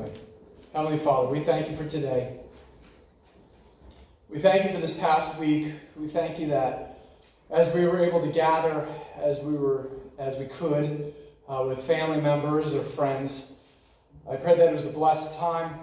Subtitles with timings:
[0.00, 0.20] quickly.
[0.72, 2.38] Heavenly Father, we thank you for today.
[4.28, 5.72] We thank you for this past week.
[5.96, 6.98] We thank you that
[7.50, 8.86] as we were able to gather
[9.20, 11.14] as we were as we could
[11.48, 13.52] uh, with family members or friends,
[14.30, 15.74] I pray that it was a blessed time.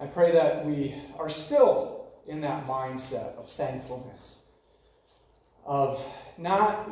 [0.00, 4.40] I pray that we are still in that mindset of thankfulness,
[5.64, 6.04] of
[6.36, 6.90] not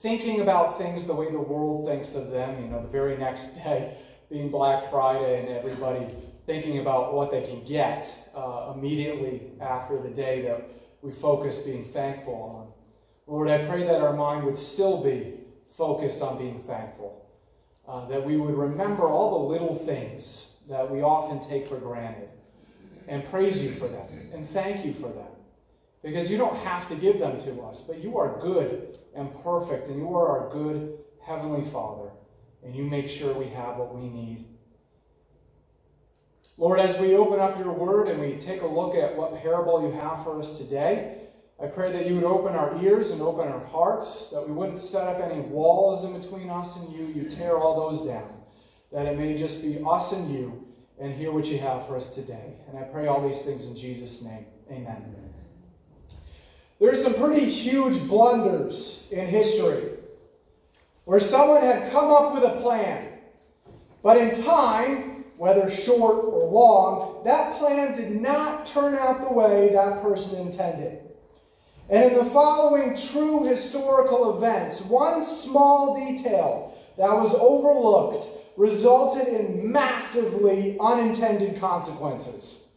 [0.00, 3.50] thinking about things the way the world thinks of them, you know, the very next
[3.56, 3.96] day
[4.30, 6.06] being Black Friday and everybody
[6.46, 10.68] thinking about what they can get uh, immediately after the day that
[11.02, 12.72] we focus being thankful on.
[13.26, 15.34] Lord, I pray that our mind would still be
[15.76, 17.26] focused on being thankful,
[17.88, 22.28] uh, that we would remember all the little things that we often take for granted
[23.08, 25.26] and praise you for them and thank you for them.
[26.02, 29.88] Because you don't have to give them to us, but you are good and perfect,
[29.88, 32.10] and you are our good Heavenly Father,
[32.64, 34.46] and you make sure we have what we need.
[36.56, 39.82] Lord, as we open up your word and we take a look at what parable
[39.82, 41.18] you have for us today,
[41.62, 44.78] I pray that you would open our ears and open our hearts, that we wouldn't
[44.78, 47.06] set up any walls in between us and you.
[47.06, 48.28] You tear all those down,
[48.92, 50.64] that it may just be us and you
[51.00, 52.54] and hear what you have for us today.
[52.68, 54.46] And I pray all these things in Jesus' name.
[54.70, 55.14] Amen.
[56.80, 59.94] There's some pretty huge blunders in history
[61.04, 63.08] where someone had come up with a plan,
[64.02, 69.70] but in time, whether short or long, that plan did not turn out the way
[69.72, 71.00] that person intended.
[71.90, 79.70] And in the following true historical events, one small detail that was overlooked resulted in
[79.70, 82.68] massively unintended consequences.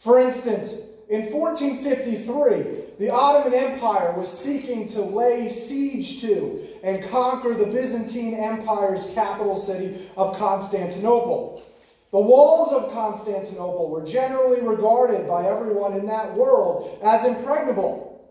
[0.00, 7.52] For instance, in 1453, the Ottoman Empire was seeking to lay siege to and conquer
[7.52, 11.64] the Byzantine Empire's capital city of Constantinople.
[12.12, 18.24] The walls of Constantinople were generally regarded by everyone in that world as impregnable.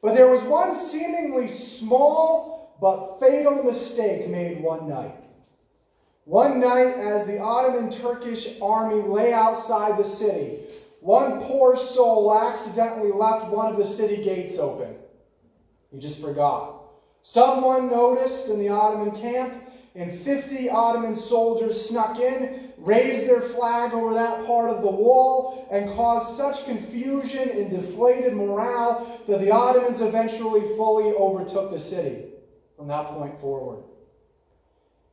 [0.00, 5.16] But there was one seemingly small but fatal mistake made one night.
[6.24, 10.60] One night, as the Ottoman Turkish army lay outside the city,
[11.00, 14.94] one poor soul accidentally left one of the city gates open.
[15.90, 16.82] He just forgot.
[17.22, 19.64] Someone noticed in the Ottoman camp,
[19.94, 25.66] and 50 Ottoman soldiers snuck in, raised their flag over that part of the wall,
[25.72, 32.26] and caused such confusion and deflated morale that the Ottomans eventually fully overtook the city
[32.76, 33.82] from that point forward.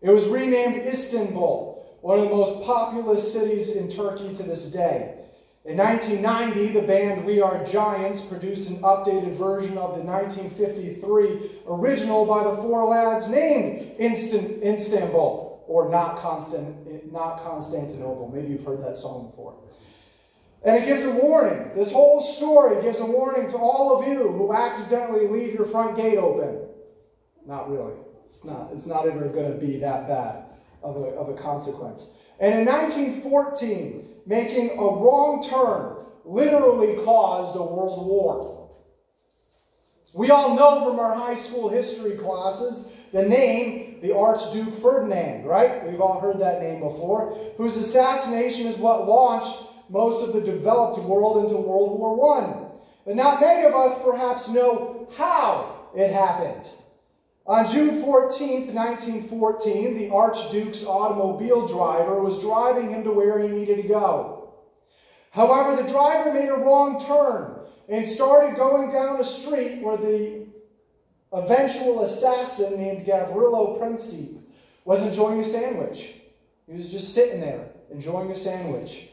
[0.02, 5.25] It was renamed Istanbul, one of the most populous cities in Turkey to this day.
[5.66, 12.24] In 1990, the band We Are Giants produced an updated version of the 1953 original
[12.28, 18.32] by the four lads named Instant, Istanbul, or not, Constant, not Constantinople.
[18.32, 19.56] Maybe you've heard that song before.
[20.64, 21.72] And it gives a warning.
[21.74, 25.98] This whole story gives a warning to all of you who accidentally leave your front
[25.98, 26.60] gate open.
[27.48, 27.94] Not really.
[28.28, 30.46] It's not, it's not ever going to be that bad
[30.84, 32.12] of a, of a consequence.
[32.40, 38.72] And in 1914, making a wrong turn literally caused a world war.
[40.14, 45.86] We all know from our high school history classes the name, the Archduke Ferdinand, right?
[45.86, 51.02] We've all heard that name before, whose assassination is what launched most of the developed
[51.04, 52.66] world into World War I.
[53.06, 56.70] But not many of us perhaps know how it happened.
[57.48, 63.84] On June 14, 1914, the Archduke's automobile driver was driving him to where he needed
[63.84, 64.54] to go.
[65.30, 70.48] However, the driver made a wrong turn and started going down a street where the
[71.34, 74.42] eventual assassin named Gavrilo Princip
[74.84, 76.16] was enjoying a sandwich.
[76.68, 79.10] He was just sitting there enjoying a sandwich.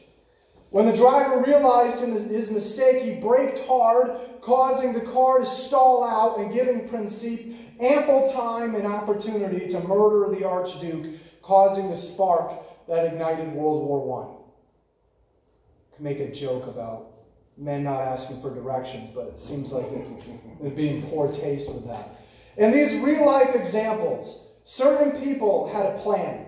[0.71, 6.39] When the driver realized his mistake, he braked hard, causing the car to stall out
[6.39, 12.51] and giving Princip ample time and opportunity to murder the Archduke, causing the spark
[12.87, 14.39] that ignited World War
[15.91, 15.95] I.
[15.95, 17.11] To make a joke about
[17.57, 19.89] men not asking for directions, but it seems like
[20.59, 22.19] there'd be in poor taste with that.
[22.57, 26.47] In these real life examples, certain people had a plan.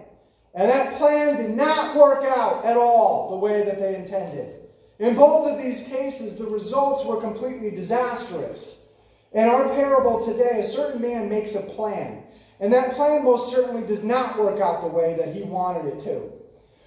[0.54, 4.55] And that plan did not work out at all the way that they intended.
[5.00, 8.86] In both of these cases, the results were completely disastrous.
[9.34, 12.24] In our parable today, a certain man makes a plan.
[12.62, 16.00] And that plan most certainly does not work out the way that he wanted it
[16.02, 16.32] to.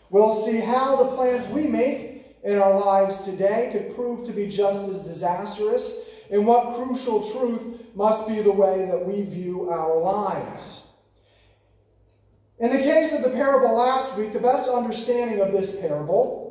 [0.08, 4.48] We'll see how the plans we make in our lives today could prove to be
[4.48, 9.98] just as disastrous, and what crucial truth must be the way that we view our
[9.98, 10.86] lives.
[12.58, 16.47] In the case of the parable last week, the best understanding of this parable,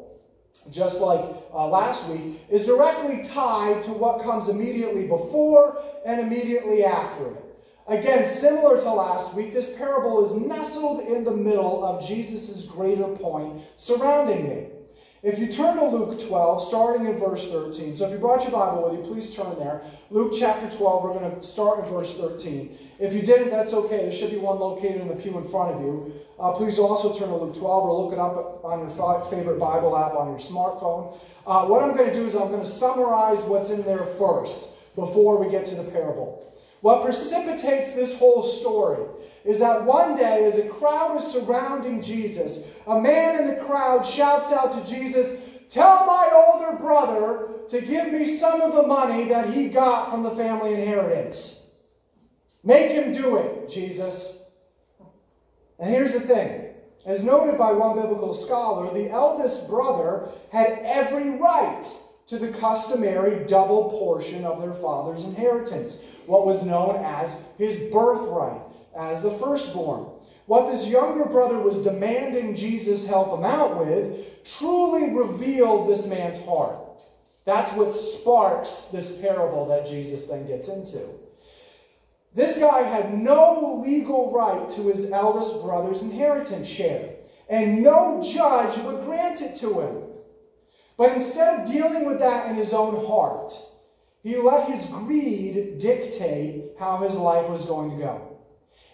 [0.71, 1.23] just like
[1.53, 7.43] uh, last week, is directly tied to what comes immediately before and immediately after it.
[7.87, 13.07] Again, similar to last week, this parable is nestled in the middle of Jesus' greater
[13.07, 14.76] point surrounding it.
[15.23, 18.51] If you turn to Luke 12, starting in verse 13, so if you brought your
[18.51, 19.81] Bible with you, please turn there.
[20.11, 22.77] Luke chapter 12, we're going to start in verse 13.
[22.99, 24.03] If you didn't, that's okay.
[24.03, 26.13] There should be one located in the pew in front of you.
[26.39, 29.97] Uh, please also turn to Luke 12 or look it up on your favorite Bible
[29.97, 31.17] app on your smartphone.
[31.47, 34.69] Uh, what I'm going to do is I'm going to summarize what's in there first
[34.95, 36.47] before we get to the parable.
[36.81, 39.03] What precipitates this whole story
[39.43, 44.05] is that one day, as a crowd is surrounding Jesus, a man in the crowd
[44.05, 49.25] shouts out to Jesus, Tell my older brother to give me some of the money
[49.25, 51.65] that he got from the family inheritance.
[52.63, 54.43] Make him do it, Jesus.
[55.79, 56.63] And here's the thing
[57.05, 61.85] as noted by one biblical scholar, the eldest brother had every right
[62.27, 68.61] to the customary double portion of their father's inheritance, what was known as his birthright,
[68.97, 70.07] as the firstborn.
[70.45, 76.43] What this younger brother was demanding Jesus help him out with truly revealed this man's
[76.45, 76.77] heart.
[77.45, 80.99] That's what sparks this parable that Jesus then gets into.
[82.33, 87.15] This guy had no legal right to his eldest brother's inheritance share,
[87.49, 90.03] and no judge would grant it to him.
[90.97, 93.53] But instead of dealing with that in his own heart,
[94.23, 98.37] he let his greed dictate how his life was going to go.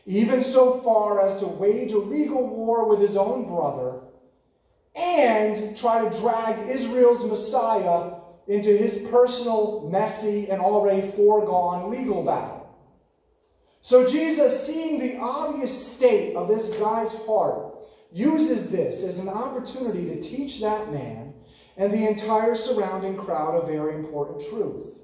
[0.05, 4.01] Even so far as to wage a legal war with his own brother
[4.95, 8.15] and try to drag Israel's Messiah
[8.47, 12.59] into his personal, messy, and already foregone legal battle.
[13.81, 17.75] So Jesus, seeing the obvious state of this guy's heart,
[18.11, 21.32] uses this as an opportunity to teach that man
[21.77, 24.99] and the entire surrounding crowd a very important truth.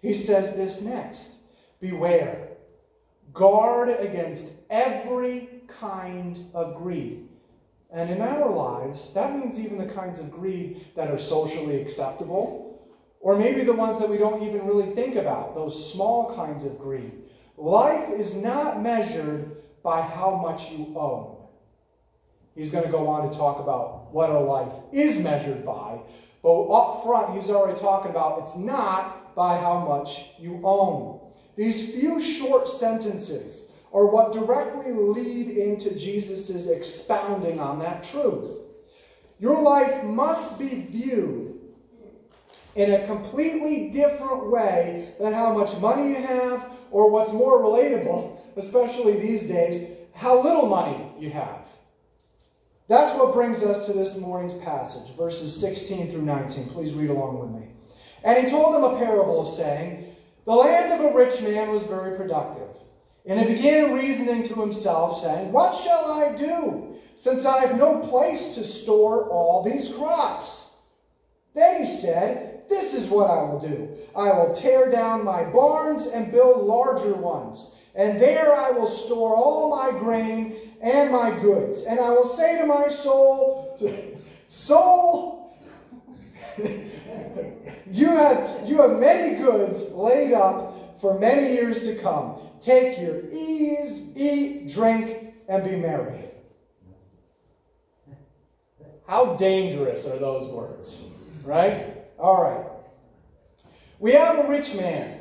[0.00, 1.38] He says this next
[1.80, 2.48] Beware,
[3.32, 7.28] guard against every kind of greed.
[7.92, 12.88] And in our lives, that means even the kinds of greed that are socially acceptable,
[13.20, 16.78] or maybe the ones that we don't even really think about, those small kinds of
[16.78, 17.12] greed.
[17.56, 21.36] Life is not measured by how much you own.
[22.54, 25.98] He's going to go on to talk about what our life is measured by.
[26.42, 31.20] But up front, he's already talking about it's not by how much you own.
[31.56, 38.58] These few short sentences are what directly lead into Jesus' expounding on that truth.
[39.38, 41.60] Your life must be viewed
[42.74, 48.38] in a completely different way than how much money you have, or what's more relatable,
[48.56, 51.61] especially these days, how little money you have.
[52.88, 56.66] That's what brings us to this morning's passage, verses 16 through 19.
[56.66, 57.68] Please read along with me.
[58.24, 60.14] And he told them a parable, saying,
[60.44, 62.68] The land of a rich man was very productive.
[63.24, 68.00] And he began reasoning to himself, saying, What shall I do, since I have no
[68.00, 70.70] place to store all these crops?
[71.54, 73.88] Then he said, This is what I will do.
[74.16, 79.36] I will tear down my barns and build larger ones, and there I will store
[79.36, 81.84] all my grain and my goods.
[81.84, 83.78] And I will say to my soul,
[84.48, 85.56] Soul,
[87.86, 92.36] you have, you have many goods laid up for many years to come.
[92.60, 96.26] Take your ease, eat, drink, and be merry.
[99.06, 101.08] How dangerous are those words,
[101.44, 101.96] right?
[102.18, 102.66] All right.
[103.98, 105.20] We have a rich man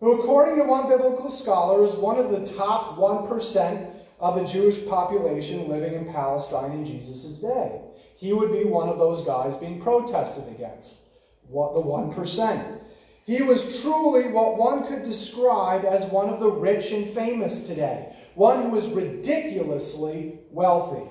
[0.00, 3.91] who, according to one biblical scholar, is one of the top 1%
[4.22, 7.80] of the Jewish population living in Palestine in Jesus' day.
[8.16, 11.00] He would be one of those guys being protested against,
[11.48, 12.78] what the 1%.
[13.26, 18.14] He was truly what one could describe as one of the rich and famous today,
[18.36, 21.10] one who was ridiculously wealthy.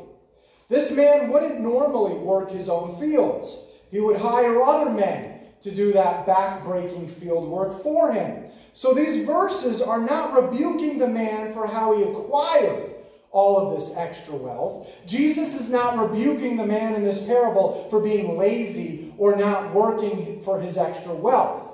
[0.70, 3.58] This man wouldn't normally work his own fields.
[3.92, 8.46] He would hire other men to do that back-breaking field work for him.
[8.72, 12.91] So these verses are not rebuking the man for how he acquired
[13.32, 14.88] all of this extra wealth.
[15.06, 20.42] Jesus is not rebuking the man in this parable for being lazy or not working
[20.44, 21.72] for his extra wealth.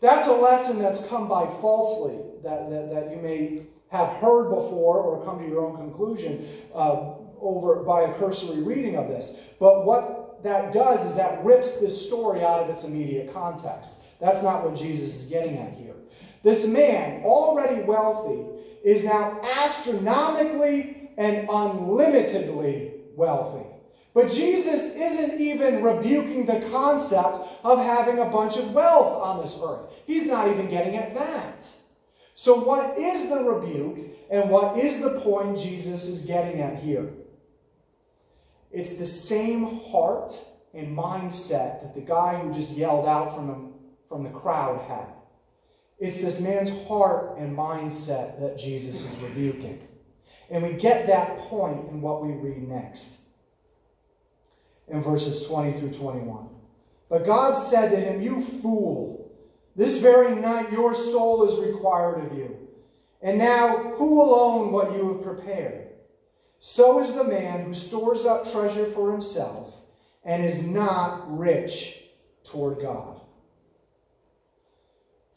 [0.00, 4.98] That's a lesson that's come by falsely, that, that, that you may have heard before
[4.98, 9.38] or come to your own conclusion uh, over by a cursory reading of this.
[9.58, 13.94] But what that does is that rips this story out of its immediate context.
[14.20, 15.94] That's not what Jesus is getting at here.
[16.42, 18.55] This man, already wealthy,
[18.86, 23.66] is now astronomically and unlimitedly wealthy.
[24.14, 29.60] But Jesus isn't even rebuking the concept of having a bunch of wealth on this
[29.62, 29.92] earth.
[30.06, 31.68] He's not even getting at that.
[32.36, 33.98] So, what is the rebuke
[34.30, 37.08] and what is the point Jesus is getting at here?
[38.70, 40.32] It's the same heart
[40.74, 43.72] and mindset that the guy who just yelled out from, him,
[44.08, 45.08] from the crowd had.
[45.98, 49.86] It's this man's heart and mindset that Jesus is rebuking.
[50.50, 53.18] And we get that point in what we read next
[54.88, 56.48] in verses 20 through 21.
[57.08, 59.32] But God said to him, You fool,
[59.74, 62.56] this very night your soul is required of you.
[63.22, 65.88] And now, who will own what you have prepared?
[66.60, 69.74] So is the man who stores up treasure for himself
[70.24, 72.04] and is not rich
[72.44, 73.15] toward God.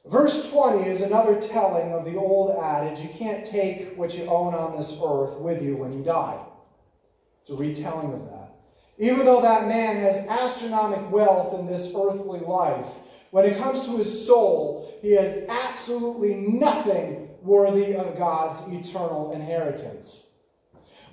[0.10, 4.56] Verse 20 is another telling of the old adage you can't take what you own
[4.56, 6.40] on this earth with you when you die.
[7.42, 8.56] It's a retelling of that.
[8.98, 12.88] Even though that man has astronomical wealth in this earthly life,
[13.30, 20.26] when it comes to his soul, he has absolutely nothing worthy of God's eternal inheritance.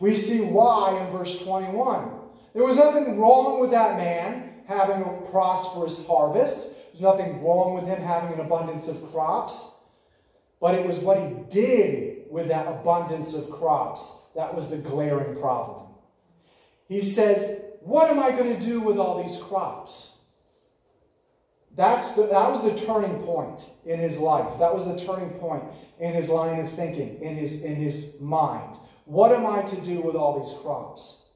[0.01, 2.11] We see why in verse 21.
[2.55, 6.73] There was nothing wrong with that man having a prosperous harvest.
[6.97, 9.81] There's nothing wrong with him having an abundance of crops.
[10.63, 15.39] But it was what he did with that abundance of crops that was the glaring
[15.39, 15.89] problem.
[16.89, 20.17] He says, what am I going to do with all these crops?
[21.75, 24.59] That's the, that was the turning point in his life.
[24.59, 25.65] That was the turning point
[26.01, 28.79] in his line of thinking, in his, in his mind.
[29.05, 31.27] What am I to do with all these crops?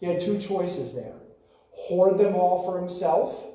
[0.00, 1.16] He had two choices there
[1.72, 3.47] hoard them all for himself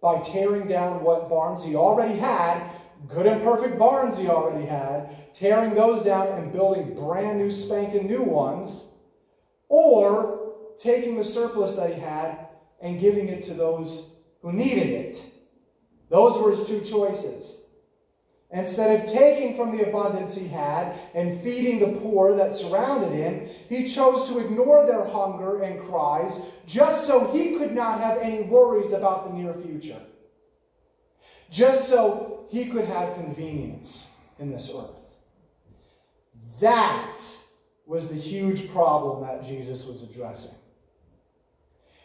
[0.00, 2.62] by tearing down what barns he already had,
[3.08, 8.06] good and perfect barns he already had, tearing those down and building brand new, spanking
[8.06, 8.92] new ones,
[9.68, 12.48] or taking the surplus that he had
[12.80, 14.10] and giving it to those
[14.42, 15.26] who needed it.
[16.08, 17.60] Those were his two choices.
[18.52, 23.48] Instead of taking from the abundance he had and feeding the poor that surrounded him,
[23.68, 28.42] he chose to ignore their hunger and cries just so he could not have any
[28.42, 29.98] worries about the near future.
[31.50, 34.94] Just so he could have convenience in this earth.
[36.60, 37.20] That
[37.86, 40.56] was the huge problem that Jesus was addressing.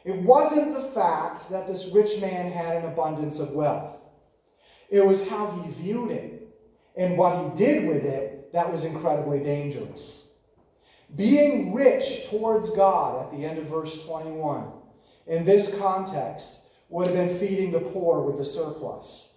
[0.04, 4.00] It wasn't the fact that this rich man had an abundance of wealth,
[4.90, 6.48] it was how he viewed it
[6.96, 10.25] and what he did with it that was incredibly dangerous.
[11.16, 14.72] Being rich towards God at the end of verse 21,
[15.28, 19.30] in this context, would have been feeding the poor with the surplus.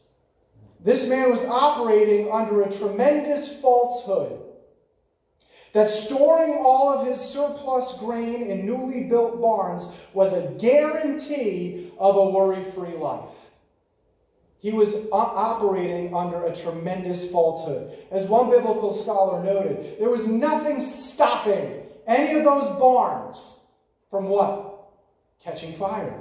[0.80, 4.40] This man was operating under a tremendous falsehood
[5.72, 12.16] that storing all of his surplus grain in newly built barns was a guarantee of
[12.16, 13.30] a worry free life.
[14.60, 17.96] He was operating under a tremendous falsehood.
[18.10, 23.60] As one biblical scholar noted, there was nothing stopping any of those barns
[24.10, 24.90] from what?
[25.40, 26.20] Catching fire,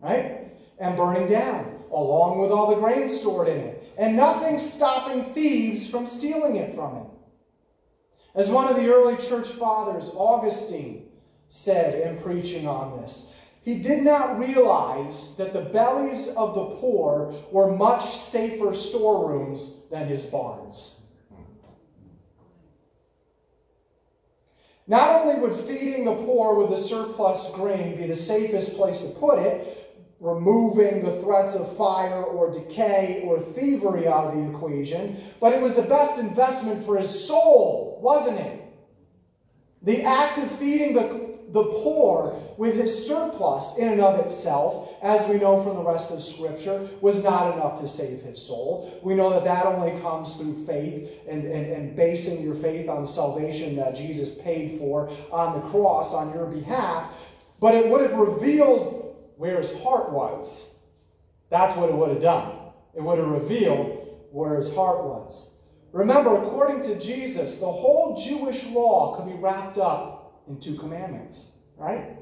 [0.00, 0.52] right?
[0.78, 3.94] And burning down, along with all the grain stored in it.
[3.98, 7.06] And nothing stopping thieves from stealing it from him.
[8.34, 11.08] As one of the early church fathers, Augustine,
[11.48, 17.34] said in preaching on this, he did not realize that the bellies of the poor
[17.52, 21.02] were much safer storerooms than his barns.
[24.88, 29.18] Not only would feeding the poor with the surplus grain be the safest place to
[29.18, 29.78] put it,
[30.18, 35.60] removing the threats of fire or decay or thievery out of the equation, but it
[35.60, 38.60] was the best investment for his soul, wasn't it?
[39.82, 41.21] The act of feeding the,
[41.52, 46.10] the poor with his surplus in and of itself, as we know from the rest
[46.10, 48.98] of Scripture, was not enough to save his soul.
[49.02, 53.02] We know that that only comes through faith and, and, and basing your faith on
[53.02, 57.12] the salvation that Jesus paid for on the cross on your behalf.
[57.60, 60.76] But it would have revealed where his heart was.
[61.50, 62.56] That's what it would have done.
[62.94, 65.50] It would have revealed where his heart was.
[65.92, 70.11] Remember, according to Jesus, the whole Jewish law could be wrapped up
[70.48, 72.16] in two commandments, right?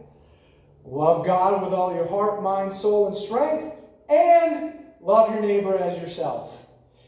[0.84, 3.74] Love God with all your heart, mind, soul, and strength,
[4.08, 6.56] and love your neighbor as yourself.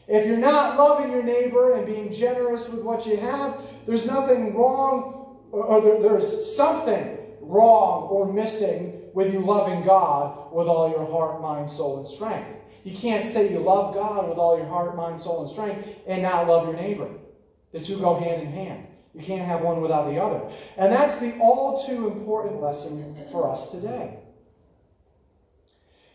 [0.07, 4.55] If you're not loving your neighbor and being generous with what you have, there's nothing
[4.55, 11.05] wrong, or there, there's something wrong or missing with you loving God with all your
[11.05, 12.53] heart, mind, soul, and strength.
[12.83, 16.21] You can't say you love God with all your heart, mind, soul, and strength and
[16.21, 17.09] not love your neighbor.
[17.71, 18.87] The two go hand in hand.
[19.13, 20.41] You can't have one without the other.
[20.77, 24.17] And that's the all too important lesson for us today.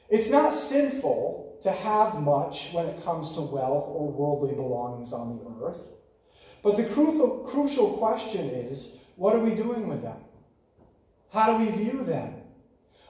[0.08, 5.38] It's not sinful to have much when it comes to wealth or worldly belongings on
[5.38, 5.88] the earth.
[6.62, 10.16] But the crucial, question is what are we doing with them?
[11.32, 12.34] How do we view them?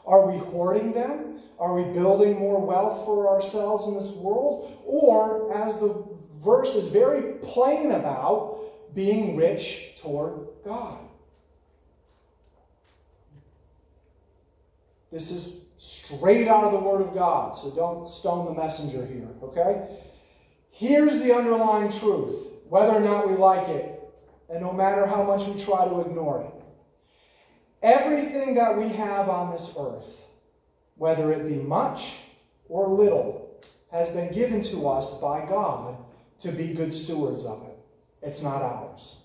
[0.04, 1.40] Are we hoarding them?
[1.58, 4.80] Are we building more wealth for ourselves in this world?
[4.84, 6.04] Or, as the
[6.36, 8.58] verse is very plain about,
[8.94, 10.98] being rich toward God?
[15.10, 19.28] This is straight out of the Word of God, so don't stone the messenger here,
[19.42, 19.98] okay?
[20.70, 24.00] Here's the underlying truth, whether or not we like it,
[24.50, 26.58] and no matter how much we try to ignore it.
[27.82, 30.26] Everything that we have on this earth,
[30.96, 32.20] whether it be much
[32.68, 35.96] or little, has been given to us by God
[36.40, 37.67] to be good stewards of it.
[38.22, 39.22] It's not ours.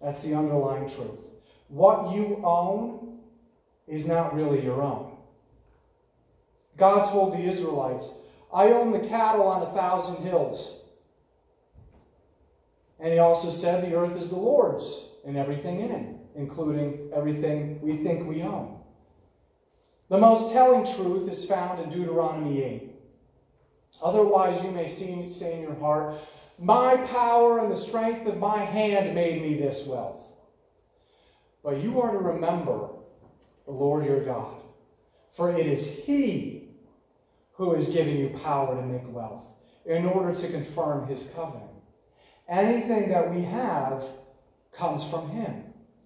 [0.00, 1.20] That's the underlying truth.
[1.68, 3.18] What you own
[3.86, 5.16] is not really your own.
[6.76, 8.14] God told the Israelites,
[8.52, 10.76] I own the cattle on a thousand hills.
[12.98, 17.80] And he also said the earth is the Lord's and everything in it including everything
[17.80, 18.78] we think we own.
[20.08, 22.90] The most telling truth is found in Deuteronomy 8.
[24.02, 26.16] Otherwise, you may say in your heart,
[26.62, 30.28] My power and the strength of my hand made me this wealth.
[31.64, 32.88] But you are to remember
[33.64, 34.62] the Lord your God,
[35.32, 36.68] for it is He
[37.54, 39.44] who has given you power to make wealth
[39.86, 41.68] in order to confirm His covenant.
[42.48, 44.04] Anything that we have
[44.70, 45.64] comes from Him.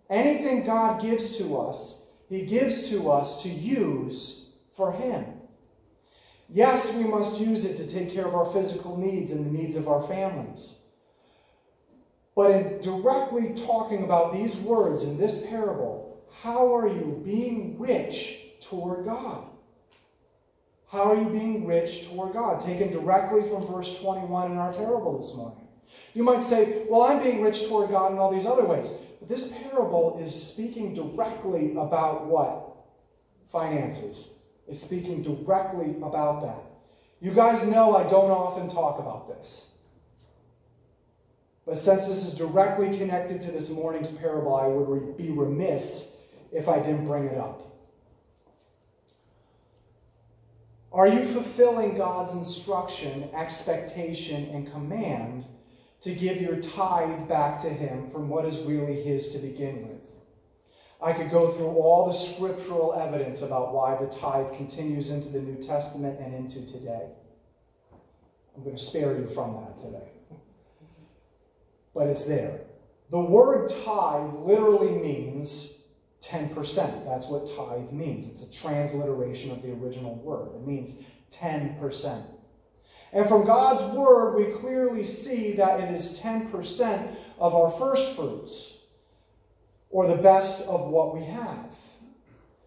[0.09, 5.36] Anything God gives to us, He gives to us to use for Him.
[6.49, 9.77] Yes, we must use it to take care of our physical needs and the needs
[9.77, 10.77] of our families.
[12.37, 18.41] But in directly talking about these words in this parable, how are you being rich
[18.61, 19.47] toward God?
[20.89, 22.61] How are you being rich toward God?
[22.61, 25.67] Taken directly from verse 21 in our parable this morning.
[26.15, 28.93] You might say, Well, I'm being rich toward God in all these other ways.
[29.19, 32.77] But this parable is speaking directly about what?
[33.51, 34.36] Finances.
[34.69, 36.63] It's speaking directly about that.
[37.21, 39.73] You guys know I don't often talk about this.
[41.65, 46.17] But since this is directly connected to this morning's parable, I would be remiss
[46.53, 47.63] if I didn't bring it up.
[50.93, 55.47] Are you fulfilling God's instruction, expectation, and command
[56.07, 59.96] to give your tithe back to Him from what is really His to begin with.
[61.03, 65.41] I could go through all the scriptural evidence about why the tithe continues into the
[65.41, 67.09] New Testament and into today.
[68.57, 70.09] I'm going to spare you from that today.
[71.95, 72.61] But it's there.
[73.11, 75.75] The word tithe literally means
[76.23, 77.05] 10%.
[77.05, 78.27] That's what tithe means.
[78.27, 80.57] It's a transliteration of the original word.
[80.57, 82.27] It means 10%.
[83.13, 88.76] And from God's word, we clearly see that it is 10% of our first fruits,
[89.91, 91.67] or the best of what we have.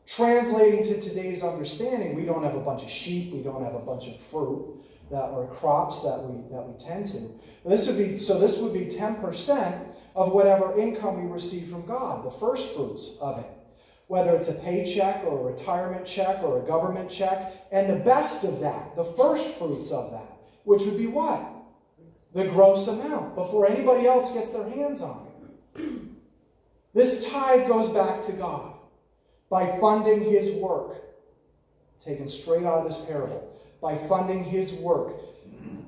[0.07, 3.79] Translating to today's understanding, we don't have a bunch of sheep, we don't have a
[3.79, 7.19] bunch of fruit that are crops that we that we tend to.
[7.65, 12.25] This would be so this would be 10% of whatever income we receive from God,
[12.25, 13.45] the first fruits of it.
[14.07, 18.43] Whether it's a paycheck or a retirement check or a government check, and the best
[18.43, 21.41] of that, the first fruits of that which would be what?
[22.35, 25.28] The gross amount before anybody else gets their hands on it.
[26.93, 28.73] This tithe goes back to God
[29.49, 30.95] by funding his work,
[31.99, 35.13] taken straight out of this parable, by funding his work.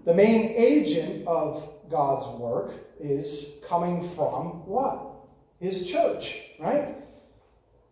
[0.06, 5.08] The main agent of God's work is coming from what?
[5.60, 6.96] His church, right?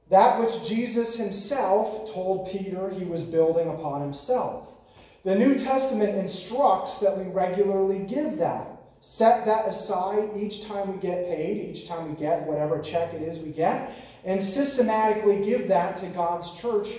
[0.10, 4.68] That which Jesus himself told Peter he was building upon himself.
[5.24, 8.79] The New Testament instructs that we regularly give that.
[9.02, 13.22] Set that aside each time we get paid, each time we get whatever check it
[13.22, 13.94] is we get,
[14.26, 16.90] and systematically give that to God's church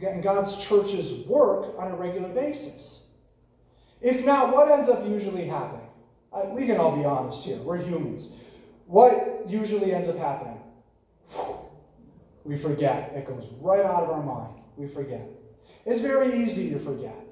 [0.00, 3.08] and God's church's work on a regular basis.
[4.00, 5.80] If not, what ends up usually happening?
[6.48, 7.58] we can all be honest here.
[7.58, 8.32] We're humans.
[8.86, 10.60] What usually ends up happening?
[12.42, 13.12] We forget.
[13.14, 14.62] It goes right out of our mind.
[14.76, 15.26] We forget.
[15.86, 17.23] It's very easy to forget.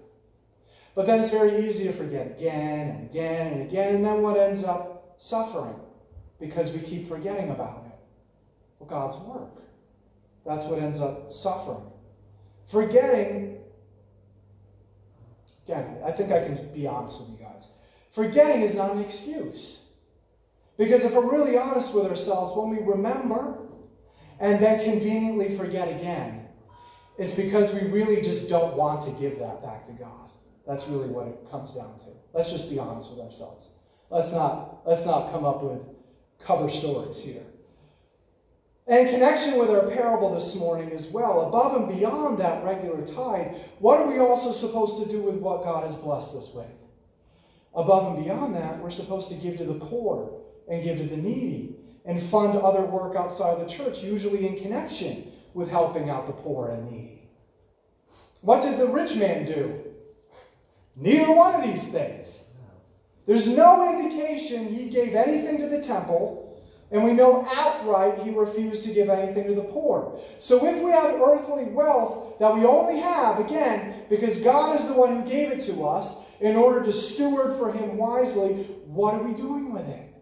[0.94, 4.36] But then it's very easy to forget again and again and again, and then what
[4.36, 5.74] ends up suffering?
[6.38, 7.98] Because we keep forgetting about it.
[8.78, 9.62] Well, God's work.
[10.44, 11.84] That's what ends up suffering.
[12.68, 13.58] Forgetting,
[15.66, 17.68] again, I think I can be honest with you guys.
[18.12, 19.80] Forgetting is not an excuse.
[20.76, 23.58] Because if we're really honest with ourselves, when we remember
[24.40, 26.48] and then conveniently forget again,
[27.18, 30.31] it's because we really just don't want to give that back to God.
[30.66, 32.06] That's really what it comes down to.
[32.32, 33.68] Let's just be honest with ourselves.
[34.10, 35.80] Let's not, let's not come up with
[36.44, 37.42] cover stories here.
[38.86, 43.06] And in connection with our parable this morning as well, above and beyond that regular
[43.06, 46.66] tithe, what are we also supposed to do with what God has blessed us with?
[47.74, 51.16] Above and beyond that, we're supposed to give to the poor and give to the
[51.16, 56.32] needy and fund other work outside the church, usually in connection with helping out the
[56.32, 57.30] poor and needy.
[58.40, 59.81] What did the rich man do?
[60.96, 62.44] Neither one of these things.
[63.26, 66.42] There's no indication he gave anything to the temple
[66.92, 70.20] and we know outright he refused to give anything to the poor.
[70.40, 74.92] So if we have earthly wealth that we only have, again, because God is the
[74.92, 79.22] one who gave it to us, in order to steward for him wisely, what are
[79.22, 80.12] we doing with it?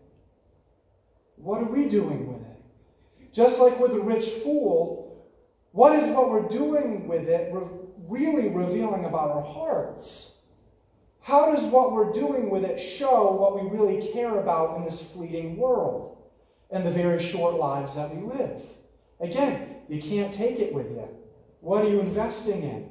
[1.37, 3.33] What are we doing with it?
[3.33, 5.27] Just like with the rich fool,
[5.73, 7.53] what is what we're doing with it
[8.07, 10.30] really revealing about our hearts?
[11.23, 15.13] How does what we're doing with it show what we really care about in this
[15.13, 16.17] fleeting world?
[16.71, 18.63] and the very short lives that we live.
[19.21, 21.09] Again, you can't take it with you.
[21.61, 22.91] What are you investing in?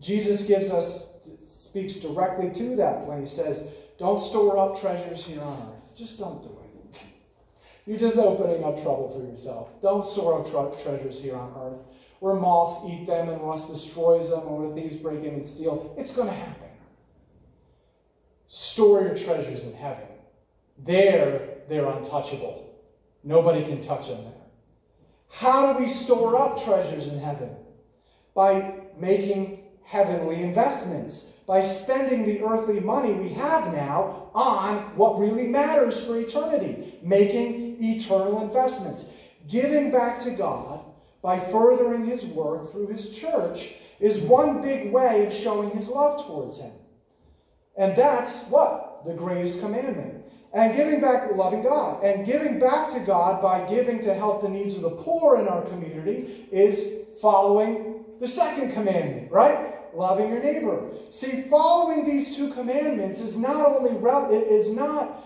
[0.00, 5.40] Jesus gives us, speaks directly to that when he says, Don't store up treasures here
[5.40, 5.96] on earth.
[5.96, 7.02] Just don't do it.
[7.86, 9.80] You're just opening up trouble for yourself.
[9.80, 11.78] Don't store up treasures here on earth
[12.20, 15.94] where moths eat them and rust destroys them or where thieves break in and steal.
[15.96, 16.67] It's going to happen.
[18.48, 20.06] Store your treasures in heaven.
[20.78, 22.74] There, they're untouchable.
[23.22, 24.32] Nobody can touch them there.
[25.30, 27.50] How do we store up treasures in heaven?
[28.34, 35.46] By making heavenly investments, by spending the earthly money we have now on what really
[35.46, 39.10] matters for eternity, making eternal investments.
[39.48, 40.84] Giving back to God
[41.22, 46.24] by furthering His work through His church is one big way of showing His love
[46.26, 46.72] towards Him.
[47.78, 49.04] And that's what?
[49.06, 50.24] The greatest commandment.
[50.52, 52.02] And giving back, loving God.
[52.02, 55.46] And giving back to God by giving to help the needs of the poor in
[55.46, 59.94] our community is following the second commandment, right?
[59.94, 60.90] Loving your neighbor.
[61.10, 63.92] See, following these two commandments is not only
[64.48, 65.24] is not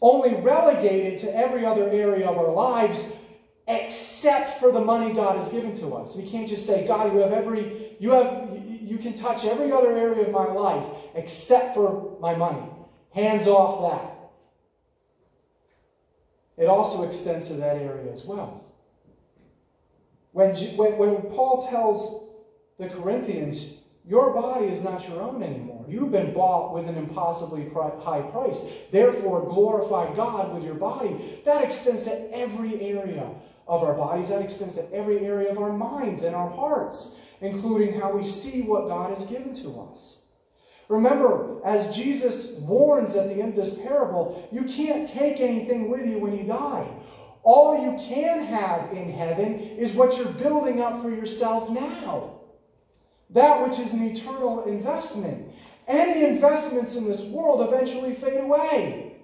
[0.00, 3.16] only relegated to every other area of our lives
[3.66, 6.14] except for the money God has given to us.
[6.14, 8.50] We can't just say, God, you have every you have
[8.84, 12.62] you can touch every other area of my life except for my money.
[13.12, 14.14] Hands off that.
[16.56, 18.64] It also extends to that area as well.
[20.32, 22.28] When, when, when Paul tells
[22.78, 25.84] the Corinthians, your body is not your own anymore.
[25.88, 28.70] You've been bought with an impossibly high price.
[28.90, 31.40] Therefore, glorify God with your body.
[31.44, 33.30] That extends to every area
[33.66, 34.28] of our bodies.
[34.28, 38.62] That extends to every area of our minds and our hearts, including how we see
[38.62, 40.22] what God has given to us.
[40.88, 46.06] Remember, as Jesus warns at the end of this parable, you can't take anything with
[46.06, 46.86] you when you die.
[47.42, 52.40] All you can have in heaven is what you're building up for yourself now.
[53.30, 55.52] That which is an eternal investment.
[55.86, 59.16] Any investments in this world eventually fade away.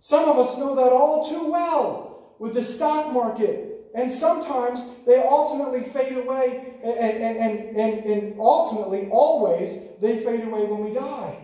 [0.00, 5.18] Some of us know that all too well with the stock market and sometimes they
[5.18, 11.36] ultimately fade away, and, and, and, and, ultimately, always, they fade away when we die.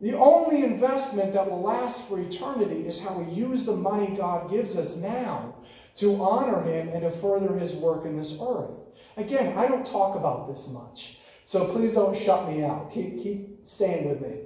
[0.00, 4.50] The only investment that will last for eternity is how we use the money God
[4.50, 5.54] gives us now
[5.96, 8.72] to honor Him and to further His work in this earth.
[9.16, 12.92] Again, I don't talk about this much, so please don't shut me out.
[12.92, 14.40] Keep, keep staying with me.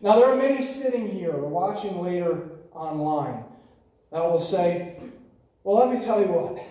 [0.00, 3.44] Now, there are many sitting here or watching later online
[4.12, 4.98] that will say,
[5.64, 6.62] well, let me tell you what.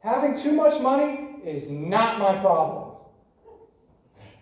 [0.00, 2.96] Having too much money is not my problem.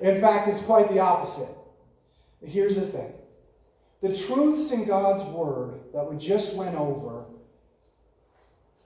[0.00, 1.48] In fact, it's quite the opposite.
[2.44, 3.12] Here's the thing
[4.00, 7.24] the truths in God's Word that we just went over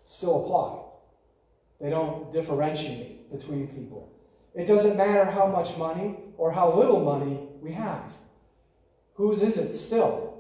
[0.07, 0.79] still apply.
[1.81, 4.11] They don't differentiate between people.
[4.55, 8.05] It doesn't matter how much money or how little money we have.
[9.15, 10.32] Whose is it still?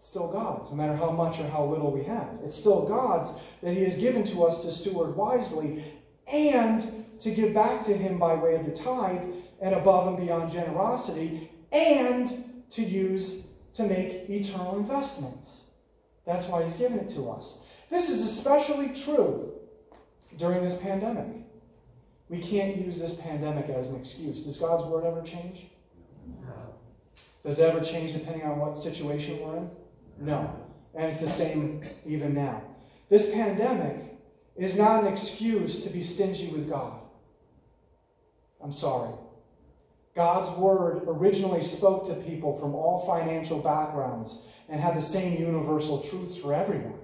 [0.00, 2.38] It's still God's, no matter how much or how little we have.
[2.42, 5.84] It's still God's that He has given to us to steward wisely
[6.26, 6.82] and
[7.20, 9.20] to give back to Him by way of the tithe
[9.60, 15.64] and above and beyond generosity and to use to make eternal investments.
[16.24, 17.66] That's why He's given it to us.
[17.90, 19.52] This is especially true
[20.38, 21.44] during this pandemic.
[22.30, 24.46] We can't use this pandemic as an excuse.
[24.46, 25.66] Does God's word ever change?
[27.42, 29.70] Does it ever change depending on what situation we're in?
[30.20, 30.54] No.
[30.94, 32.62] And it's the same even now.
[33.08, 33.96] This pandemic
[34.56, 37.00] is not an excuse to be stingy with God.
[38.62, 39.14] I'm sorry.
[40.14, 46.02] God's word originally spoke to people from all financial backgrounds and had the same universal
[46.02, 46.99] truths for everyone.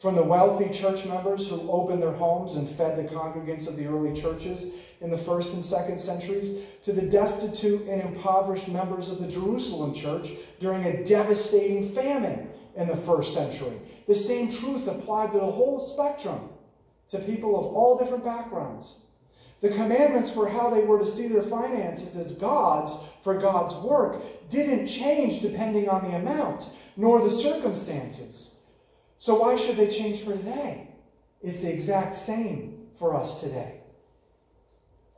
[0.00, 3.86] From the wealthy church members who opened their homes and fed the congregants of the
[3.86, 9.18] early churches in the first and second centuries, to the destitute and impoverished members of
[9.20, 10.30] the Jerusalem church
[10.60, 13.80] during a devastating famine in the first century.
[14.06, 16.48] The same truths applied to the whole spectrum,
[17.10, 18.94] to people of all different backgrounds.
[19.60, 24.22] The commandments for how they were to see their finances as God's for God's work
[24.48, 28.57] didn't change depending on the amount, nor the circumstances.
[29.18, 30.88] So why should they change for today?
[31.42, 33.80] It's the exact same for us today.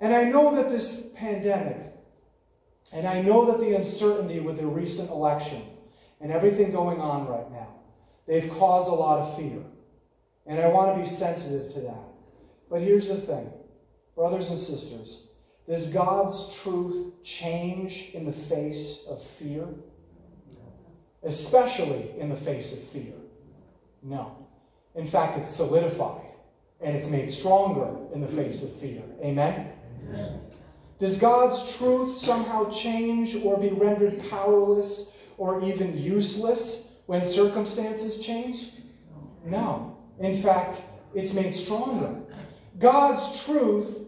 [0.00, 1.94] And I know that this pandemic,
[2.92, 5.62] and I know that the uncertainty with the recent election
[6.20, 7.68] and everything going on right now,
[8.26, 9.62] they've caused a lot of fear.
[10.46, 12.04] And I want to be sensitive to that.
[12.70, 13.52] But here's the thing
[14.14, 15.26] brothers and sisters,
[15.66, 19.66] does God's truth change in the face of fear?
[21.22, 23.19] Especially in the face of fear.
[24.02, 24.46] No.
[24.94, 26.26] In fact, it's solidified
[26.80, 29.02] and it's made stronger in the face of fear.
[29.22, 29.72] Amen?
[30.08, 30.40] Amen?
[30.98, 35.06] Does God's truth somehow change or be rendered powerless
[35.38, 38.72] or even useless when circumstances change?
[39.44, 39.96] No.
[40.18, 40.82] In fact,
[41.14, 42.20] it's made stronger.
[42.78, 43.98] God's truth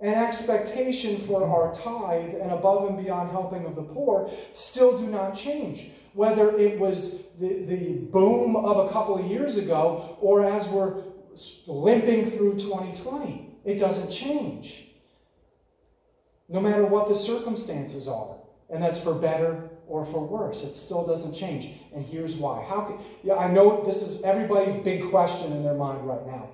[0.00, 5.06] and expectation for our tithe and above and beyond helping of the poor still do
[5.06, 10.44] not change whether it was the, the boom of a couple of years ago or
[10.44, 11.02] as we're
[11.66, 13.48] limping through 2020.
[13.64, 14.88] It doesn't change.
[16.48, 18.36] No matter what the circumstances are.
[18.68, 20.62] And that's for better or for worse.
[20.62, 21.70] It still doesn't change.
[21.94, 22.62] And here's why.
[22.62, 26.50] How yeah, I know this is everybody's big question in their mind right now.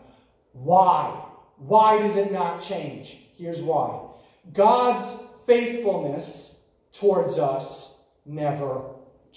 [0.53, 1.25] Why?
[1.57, 3.19] Why does it not change?
[3.37, 4.09] Here's why.
[4.53, 6.61] God's faithfulness
[6.93, 8.83] towards us never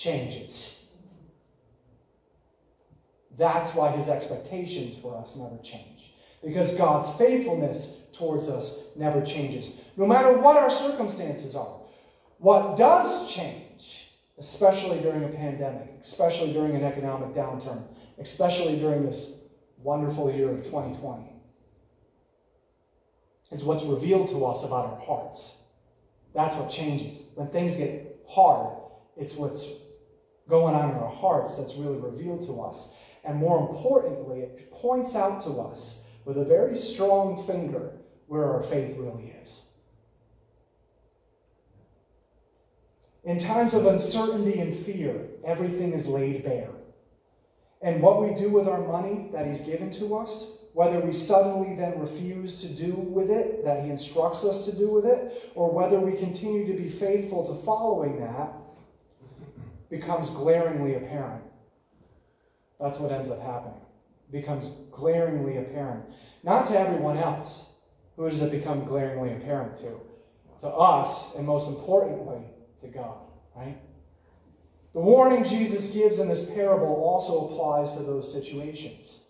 [0.02, 0.86] changes.
[3.38, 6.14] That's why his expectations for us never change.
[6.44, 11.80] Because God's faithfulness towards us never changes, no matter what our circumstances are.
[12.40, 14.08] What does change,
[14.40, 17.84] especially during a pandemic, especially during an economic downturn,
[18.18, 19.46] especially during this
[19.84, 21.32] wonderful year of 2020,
[23.52, 25.58] is what's revealed to us about our hearts.
[26.34, 27.26] That's what changes.
[27.36, 28.78] When things get hard,
[29.16, 29.91] it's what's
[30.52, 32.94] going on in our hearts that's really revealed to us.
[33.24, 37.94] And more importantly, it points out to us with a very strong finger
[38.28, 39.64] where our faith really is.
[43.24, 46.72] In times of uncertainty and fear, everything is laid bare.
[47.82, 51.76] And what we do with our money that He's given to us, whether we suddenly
[51.76, 55.72] then refuse to do with it that He instructs us to do with it, or
[55.72, 58.54] whether we continue to be faithful to following that,
[59.92, 61.44] becomes glaringly apparent.
[62.80, 63.82] That's what ends up happening.
[64.30, 66.06] It becomes glaringly apparent.
[66.44, 67.74] Not to everyone else.
[68.16, 70.00] Who does it become glaringly apparent to?
[70.62, 72.42] To us, and most importantly,
[72.80, 73.18] to God,
[73.56, 73.78] right?
[74.94, 79.22] The warning Jesus gives in this parable also applies to those situations.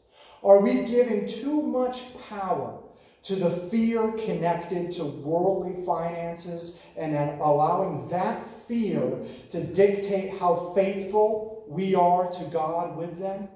[0.43, 2.79] Are we giving too much power
[3.23, 8.41] to the fear connected to worldly finances and allowing that
[8.71, 13.49] fear to dictate how faithful we are to God with them?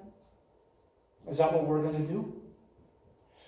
[1.30, 2.34] Is that what we're going to do?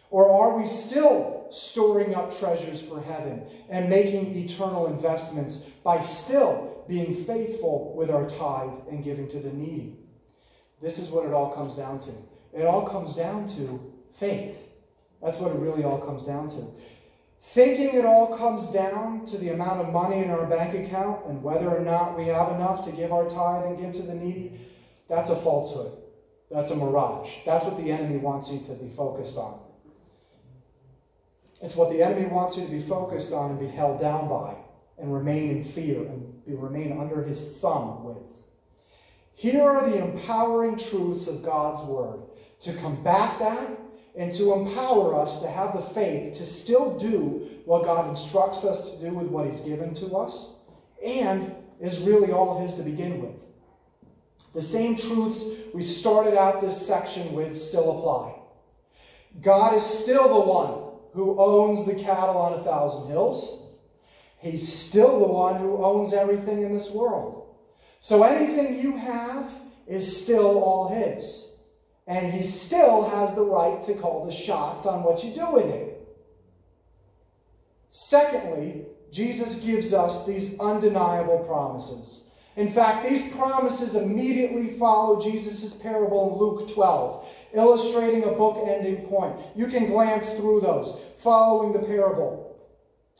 [0.09, 6.85] Or are we still storing up treasures for heaven and making eternal investments by still
[6.87, 9.97] being faithful with our tithe and giving to the needy?
[10.81, 12.11] This is what it all comes down to.
[12.53, 14.69] It all comes down to faith.
[15.21, 16.65] That's what it really all comes down to.
[17.51, 21.41] Thinking it all comes down to the amount of money in our bank account and
[21.41, 24.59] whether or not we have enough to give our tithe and give to the needy,
[25.07, 25.97] that's a falsehood.
[26.51, 27.29] That's a mirage.
[27.45, 29.61] That's what the enemy wants you to be focused on.
[31.61, 34.55] It's what the enemy wants you to be focused on and be held down by
[34.97, 38.17] and remain in fear and be, remain under his thumb with.
[39.35, 42.19] Here are the empowering truths of God's word
[42.61, 43.76] to combat that
[44.17, 48.93] and to empower us to have the faith to still do what God instructs us
[48.93, 50.55] to do with what He's given to us,
[51.05, 53.45] and is really all His to begin with.
[54.53, 58.33] The same truths we started out this section with still apply.
[59.41, 63.63] God is still the one who owns the cattle on a thousand hills.
[64.39, 67.55] He's still the one who owns everything in this world.
[67.99, 69.51] So anything you have
[69.85, 71.56] is still all His.
[72.07, 75.65] And He still has the right to call the shots on what you do with
[75.65, 75.93] it.
[77.89, 82.29] Secondly, Jesus gives us these undeniable promises.
[82.55, 89.35] In fact, these promises immediately follow Jesus' parable in Luke 12, illustrating a book-ending point.
[89.55, 92.57] You can glance through those, following the parable.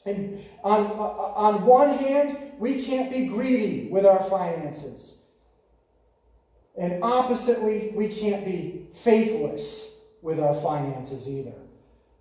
[0.05, 5.16] And on, on one hand, we can't be greedy with our finances.
[6.77, 11.53] And oppositely, we can't be faithless with our finances either.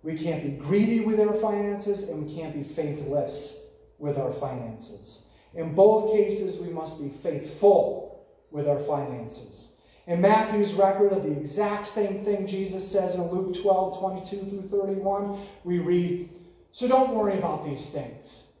[0.03, 3.65] We can't be greedy with our finances, and we can't be faithless
[3.99, 5.25] with our finances.
[5.53, 9.73] In both cases, we must be faithful with our finances.
[10.07, 14.69] In Matthew's record of the exact same thing Jesus says in Luke 12, 22 through
[14.69, 16.29] 31, we read,
[16.71, 18.51] So don't worry about these things.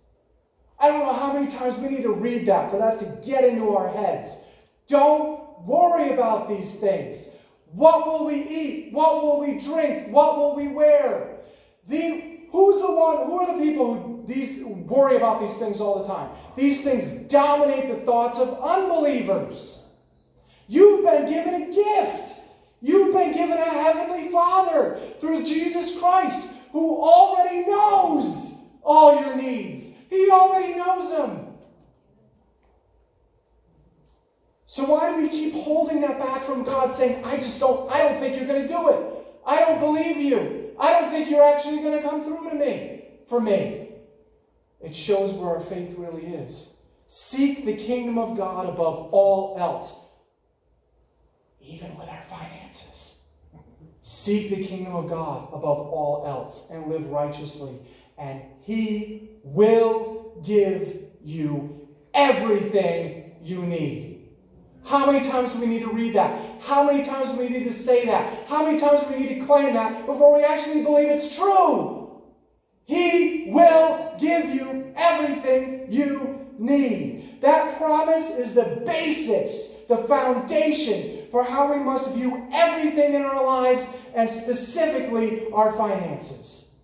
[0.79, 3.45] I don't know how many times we need to read that for that to get
[3.45, 4.47] into our heads.
[5.65, 7.35] Worry about these things.
[7.73, 8.93] What will we eat?
[8.93, 10.07] What will we drink?
[10.09, 11.37] What will we wear?
[11.87, 13.25] The, who's the one?
[13.27, 16.29] Who are the people who these worry about these things all the time?
[16.55, 19.95] These things dominate the thoughts of unbelievers.
[20.67, 22.39] You've been given a gift.
[22.81, 29.97] You've been given a heavenly Father through Jesus Christ, who already knows all your needs.
[30.09, 31.46] He already knows them.
[34.77, 37.97] So why do we keep holding that back from God, saying, I just don't, I
[37.97, 39.25] don't think you're going to do it.
[39.43, 40.69] I don't believe you.
[40.79, 43.89] I don't think you're actually going to come through to me for me.
[44.79, 46.75] It shows where our faith really is.
[47.07, 49.99] Seek the kingdom of God above all else,
[51.59, 53.23] even with our finances.
[54.03, 57.79] Seek the kingdom of God above all else and live righteously,
[58.19, 64.06] and He will give you everything you need.
[64.87, 66.39] How many times do we need to read that?
[66.61, 68.47] How many times do we need to say that?
[68.47, 72.21] How many times do we need to claim that before we actually believe it's true?
[72.85, 77.41] He will give you everything you need.
[77.41, 83.45] That promise is the basis, the foundation for how we must view everything in our
[83.45, 86.75] lives and specifically our finances.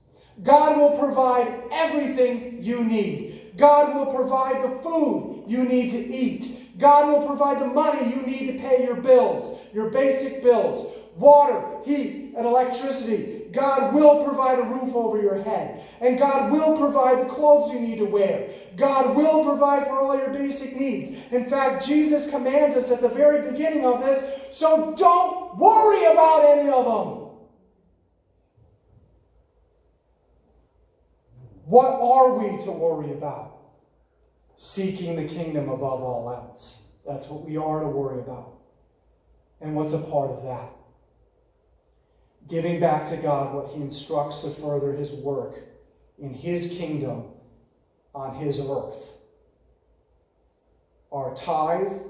[0.44, 3.54] God will provide everything you need.
[3.56, 6.63] God will provide the food you need to eat.
[6.78, 11.80] God will provide the money you need to pay your bills, your basic bills, water,
[11.86, 13.42] heat, and electricity.
[13.52, 15.84] God will provide a roof over your head.
[16.02, 18.50] And God will provide the clothes you need to wear.
[18.76, 21.12] God will provide for all your basic needs.
[21.32, 26.58] In fact, Jesus commands us at the very beginning of this, so don't worry about
[26.58, 27.24] any of them.
[31.66, 33.53] What are we to worry about?
[34.64, 36.84] Seeking the kingdom above all else.
[37.06, 38.54] That's what we are to worry about.
[39.60, 40.70] And what's a part of that?
[42.48, 45.60] Giving back to God what He instructs to further His work
[46.18, 47.26] in His kingdom
[48.16, 49.16] on His earth.
[51.12, 52.02] Our tithe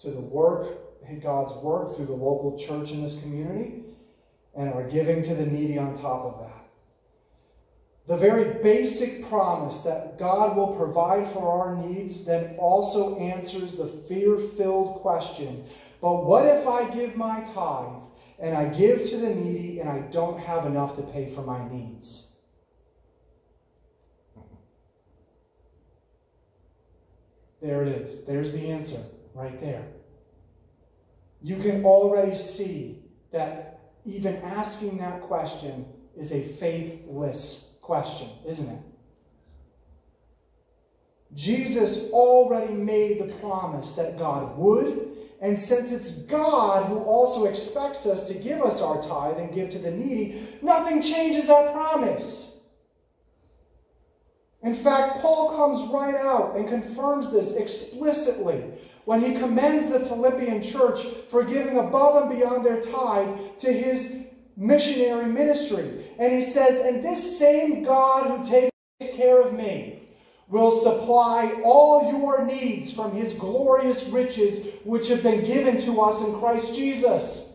[0.00, 0.76] to the work,
[1.22, 3.84] God's work through the local church in this community,
[4.56, 6.59] and our giving to the needy on top of that
[8.06, 13.86] the very basic promise that God will provide for our needs then also answers the
[13.86, 15.64] fear filled question
[16.00, 18.04] but what if I give my tithe
[18.38, 21.68] and I give to the needy and I don't have enough to pay for my
[21.70, 22.26] needs?
[27.60, 28.24] There it is.
[28.24, 29.00] There's the answer
[29.34, 29.86] right there.
[31.42, 35.84] You can already see that even asking that question
[36.16, 38.78] is a faithless question, isn't it?
[41.34, 48.04] Jesus already made the promise that God would, and since it's God who also expects
[48.06, 52.60] us to give us our tithe and give to the needy, nothing changes that promise.
[54.62, 58.62] In fact, Paul comes right out and confirms this explicitly
[59.06, 64.26] when he commends the Philippian church for giving above and beyond their tithe to his
[64.56, 66.04] missionary ministry.
[66.20, 68.70] And he says, And this same God who takes
[69.16, 70.02] care of me
[70.48, 76.22] will supply all your needs from his glorious riches, which have been given to us
[76.22, 77.54] in Christ Jesus.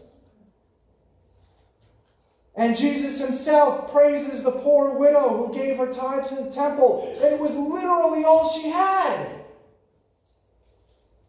[2.56, 7.36] And Jesus himself praises the poor widow who gave her tithe to the temple, and
[7.36, 9.28] it was literally all she had.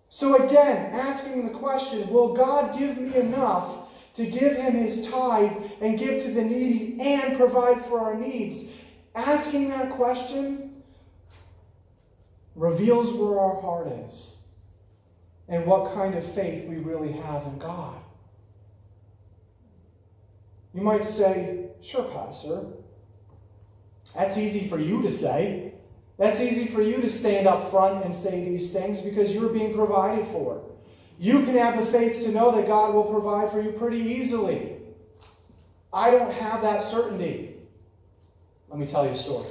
[0.09, 3.86] So, again, asking the question will God give me enough
[4.17, 8.73] to give him his tithe and give to the needy and provide for our needs?
[9.15, 10.83] Asking that question
[12.55, 14.37] reveals where our heart is
[15.49, 17.97] and what kind of faith we really have in God.
[20.75, 22.65] You might say, Sure, Pastor.
[24.15, 25.75] That's easy for you to say.
[26.19, 29.75] That's easy for you to stand up front and say these things because you're being
[29.75, 30.63] provided for.
[31.19, 34.77] You can have the faith to know that God will provide for you pretty easily.
[35.93, 37.57] I don't have that certainty.
[38.69, 39.49] Let me tell you a story.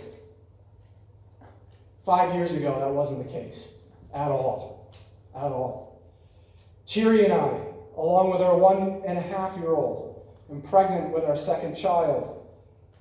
[2.05, 3.67] Five years ago, that wasn't the case
[4.13, 4.93] at all.
[5.35, 6.01] At all.
[6.85, 7.61] Cheery and I,
[7.97, 12.47] along with our one and a half year old, and pregnant with our second child,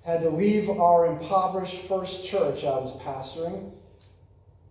[0.04, 3.72] had to leave our impoverished first church I was pastoring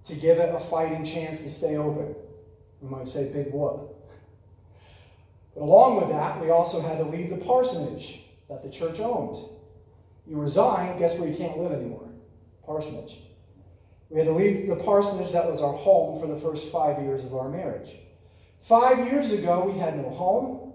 [0.05, 2.15] to give it a fighting chance to stay open.
[2.83, 3.95] You might say, big whoop.
[5.55, 9.37] But along with that, we also had to leave the parsonage that the church owned.
[10.27, 12.09] You resign, guess where you can't live anymore?
[12.65, 13.19] Parsonage.
[14.09, 17.23] We had to leave the parsonage that was our home for the first five years
[17.23, 17.95] of our marriage.
[18.61, 20.73] Five years ago, we had no home,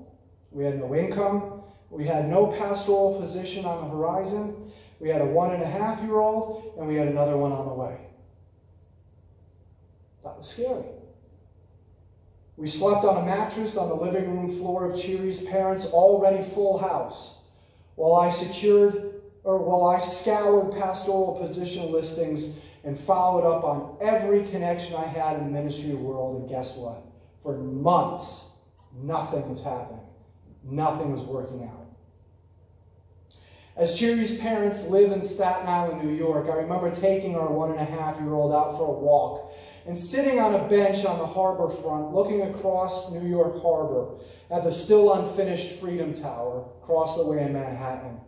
[0.51, 5.27] we had no income, we had no pastoral position on the horizon, we had a
[5.27, 7.99] one and a half year old, and we had another one on the way.
[10.25, 10.85] That was scary.
[12.59, 16.77] We slept on a mattress on the living room floor of Cheery's parents' already full
[16.77, 17.37] house
[17.95, 24.43] while I secured or while I scoured pastoral position listings and followed up on every
[24.49, 26.41] connection I had in the ministry world.
[26.41, 27.05] And guess what?
[27.45, 28.51] For months,
[28.93, 30.03] nothing was happening.
[30.65, 31.87] Nothing was working out.
[33.77, 37.79] As Cheery's parents live in Staten Island, New York, I remember taking our one and
[37.79, 39.53] a half year old out for a walk
[39.89, 44.17] and sitting on a bench on the harbor front, looking across New York Harbor
[44.51, 48.21] at the still unfinished Freedom Tower across the way in Manhattan,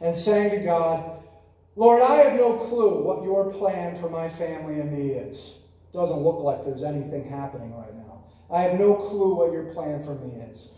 [0.00, 1.22] and saying to God,
[1.76, 5.58] Lord, I have no clue what your plan for my family and me is.
[5.92, 8.24] Doesn't look like there's anything happening right now.
[8.50, 10.76] I have no clue what your plan for me is.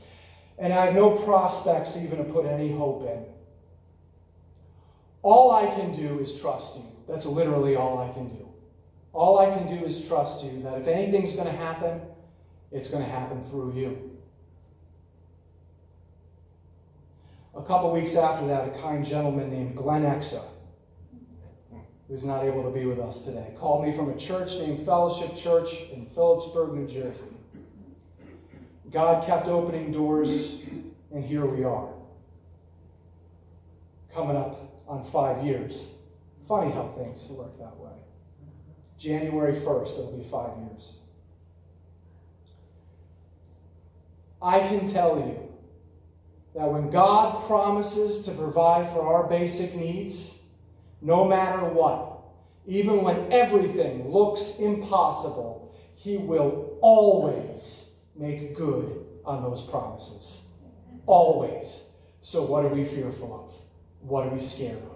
[0.59, 3.25] And I have no prospects even to put any hope in.
[5.23, 6.85] All I can do is trust you.
[7.07, 8.44] That's literally all I can do.
[9.15, 12.01] All I can do is trust you that if anything's going to happen,
[12.73, 14.11] it's going to happen through you.
[17.55, 20.43] A couple weeks after that, a kind gentleman named Glenn Exa,
[22.09, 25.37] who's not able to be with us today, called me from a church named Fellowship
[25.37, 27.27] Church in Phillipsburg, New Jersey.
[28.91, 30.57] God kept opening doors,
[31.13, 31.89] and here we are.
[34.13, 35.99] Coming up on five years.
[36.49, 37.84] Funny how things work that way.
[39.05, 40.93] January 1st, it'll be five years.
[44.41, 45.39] I can tell you
[46.55, 50.39] that when God promises to provide for our basic needs,
[51.03, 52.23] no matter what,
[52.67, 60.47] even when everything looks impossible, He will always make good on those promises.
[61.05, 61.85] Always.
[62.23, 64.09] So, what are we fearful of?
[64.09, 64.94] What are we scared of?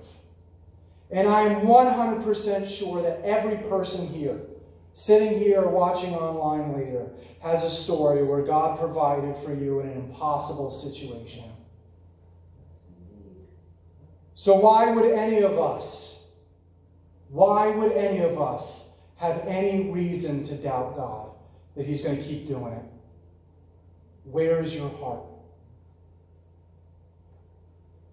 [1.11, 4.41] And I'm 100% sure that every person here,
[4.93, 7.09] sitting here or watching online later,
[7.41, 11.45] has a story where God provided for you in an impossible situation.
[14.35, 16.31] So, why would any of us,
[17.29, 21.31] why would any of us have any reason to doubt God
[21.75, 22.85] that He's going to keep doing it?
[24.25, 25.25] Where is your heart?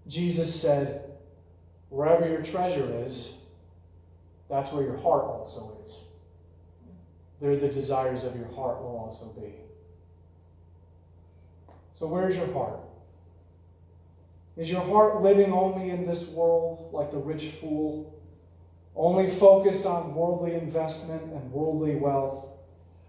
[0.08, 1.15] Jesus said,
[1.96, 3.38] Wherever your treasure is,
[4.50, 6.04] that's where your heart also is.
[7.40, 9.54] There, the desires of your heart will also be.
[11.94, 12.82] So, where's your heart?
[14.58, 18.22] Is your heart living only in this world like the rich fool,
[18.94, 22.46] only focused on worldly investment and worldly wealth,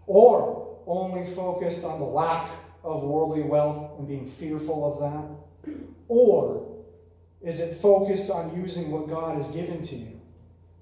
[0.07, 2.49] or only focused on the lack
[2.84, 5.74] of worldly wealth and being fearful of that?
[6.07, 6.66] Or
[7.47, 10.21] is it focused on using what God has given to you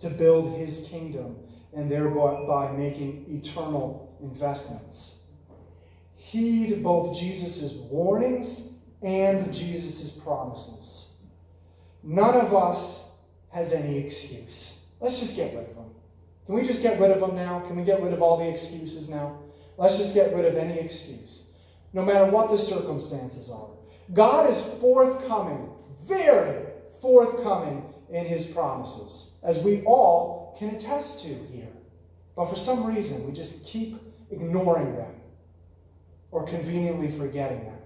[0.00, 1.36] to build his kingdom
[1.74, 5.20] and thereby by making eternal investments?
[6.16, 11.08] Heed both Jesus' warnings and Jesus' promises.
[12.02, 13.10] None of us
[13.50, 14.86] has any excuse.
[15.00, 15.90] Let's just get rid of them.
[16.46, 17.60] Can we just get rid of them now?
[17.60, 19.38] Can we get rid of all the excuses now?
[19.76, 21.42] Let's just get rid of any excuse,
[21.92, 23.68] no matter what the circumstances are.
[24.12, 25.73] God is forthcoming
[26.06, 26.66] very
[27.00, 31.68] forthcoming in his promises, as we all can attest to here.
[32.36, 33.96] But for some reason, we just keep
[34.30, 35.14] ignoring them
[36.30, 37.78] or conveniently forgetting them.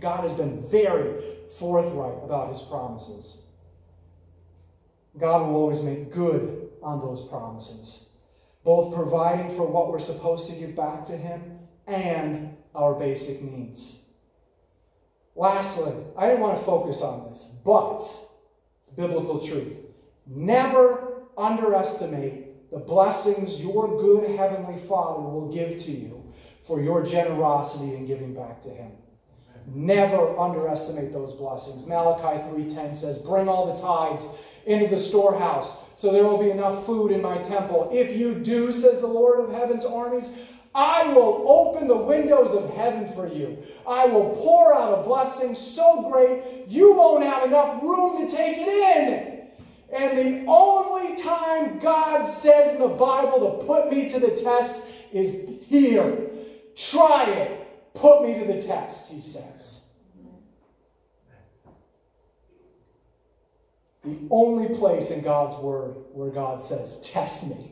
[0.00, 1.22] God has been very
[1.58, 3.42] forthright about his promises.
[5.18, 8.06] God will always make good on those promises.
[8.64, 14.01] both providing for what we're supposed to give back to Him and our basic needs.
[15.34, 18.00] Lastly, I didn't want to focus on this, but
[18.82, 19.78] it's biblical truth.
[20.26, 26.32] Never underestimate the blessings your good Heavenly Father will give to you
[26.66, 28.92] for your generosity in giving back to Him.
[29.66, 31.86] Never underestimate those blessings.
[31.86, 34.28] Malachi 3:10 says, "Bring all the tithes
[34.66, 37.88] into the storehouse, so there will be enough food in my temple.
[37.92, 42.74] If you do, says the Lord of heaven's armies, I will open the windows of
[42.74, 43.58] heaven for you.
[43.86, 48.56] I will pour out a blessing so great you won't have enough room to take
[48.58, 49.32] it in.
[49.92, 54.90] And the only time God says in the Bible to put me to the test
[55.12, 56.30] is here.
[56.74, 57.58] Try it.
[57.92, 59.82] Put me to the test, he says.
[64.04, 67.71] The only place in God's Word where God says, Test me.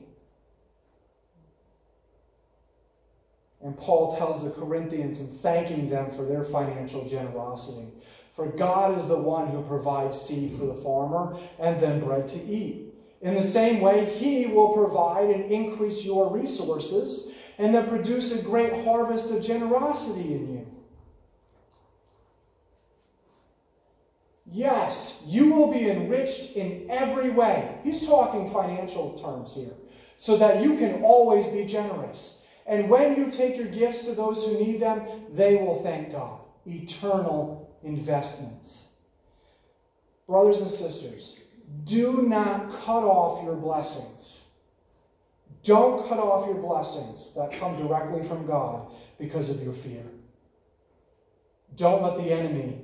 [3.63, 7.89] And Paul tells the Corinthians and thanking them for their financial generosity.
[8.35, 12.39] For God is the one who provides seed for the farmer and then bread to
[12.39, 12.95] eat.
[13.21, 18.43] In the same way, He will provide and increase your resources and then produce a
[18.43, 20.67] great harvest of generosity in you.
[24.53, 27.77] Yes, you will be enriched in every way.
[27.85, 29.75] He's talking financial terms here,
[30.19, 32.40] so that you can always be generous.
[32.71, 35.03] And when you take your gifts to those who need them,
[35.33, 36.39] they will thank God.
[36.65, 38.91] Eternal investments.
[40.29, 41.41] Brothers and sisters,
[41.85, 44.45] do not cut off your blessings.
[45.65, 50.05] Don't cut off your blessings that come directly from God because of your fear.
[51.75, 52.83] Don't let the enemy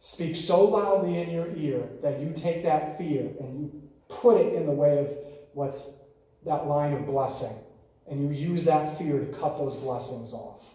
[0.00, 4.54] speak so loudly in your ear that you take that fear and you put it
[4.54, 5.16] in the way of
[5.52, 5.98] what's
[6.44, 7.56] that line of blessing.
[8.10, 10.74] And you use that fear to cut those blessings off.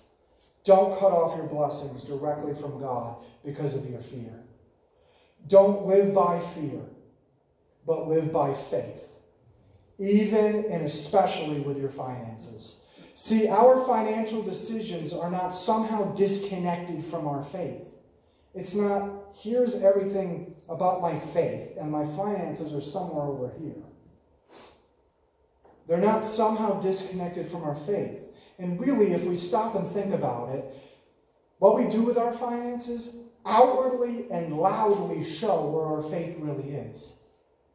[0.63, 4.34] Don't cut off your blessings directly from God because of your fear.
[5.47, 6.82] Don't live by fear,
[7.86, 9.07] but live by faith,
[9.97, 12.82] even and especially with your finances.
[13.15, 17.82] See, our financial decisions are not somehow disconnected from our faith.
[18.53, 19.09] It's not,
[19.41, 23.84] here's everything about my faith, and my finances are somewhere over here.
[25.88, 28.20] They're not somehow disconnected from our faith.
[28.60, 30.74] And really, if we stop and think about it,
[31.60, 33.16] what we do with our finances
[33.46, 37.20] outwardly and loudly show where our faith really is.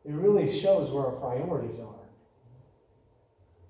[0.05, 2.03] It really shows where our priorities are.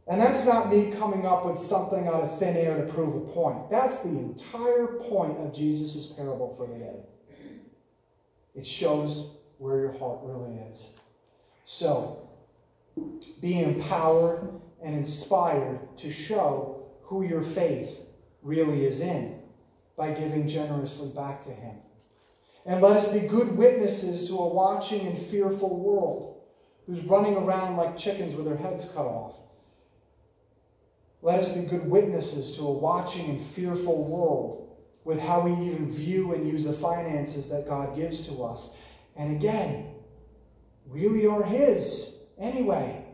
[0.09, 3.20] And that's not me coming up with something out of thin air to prove a
[3.32, 3.70] point.
[3.70, 6.97] That's the entire point of Jesus' parable for the today.
[8.55, 10.90] It shows where your heart really is.
[11.64, 12.28] So,
[13.40, 14.49] be empowered
[14.82, 18.07] and inspired to show who your faith
[18.43, 19.40] really is in
[19.97, 21.76] by giving generously back to Him.
[22.64, 26.40] And let us be good witnesses to a watching and fearful world
[26.86, 29.36] who's running around like chickens with their heads cut off.
[31.20, 35.93] Let us be good witnesses to a watching and fearful world with how we even
[35.93, 38.76] view and use the finances that God gives to us.
[39.16, 39.95] And again,
[40.88, 43.05] really are His anyway.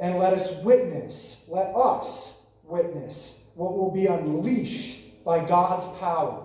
[0.00, 6.44] And let us witness, let us witness what will be unleashed by God's power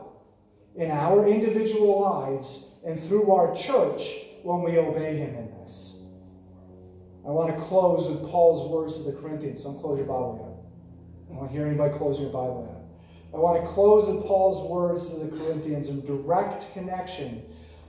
[0.75, 5.97] in our individual lives and through our church when we obey Him in this.
[7.25, 9.63] I want to close with Paul's words to the Corinthians.
[9.63, 11.27] Don't close your Bible yet.
[11.27, 12.83] I don't want to hear anybody close your Bible yet.
[13.33, 17.43] I want to close with Paul's words to the Corinthians in direct connection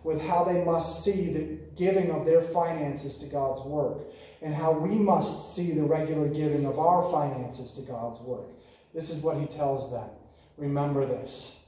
[0.05, 4.02] with how they must see the giving of their finances to God's work
[4.40, 8.46] and how we must see the regular giving of our finances to God's work.
[8.94, 10.09] This is what he tells them.
[10.57, 11.64] Remember this.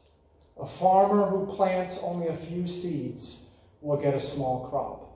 [0.61, 5.07] A farmer who plants only a few seeds will get a small crop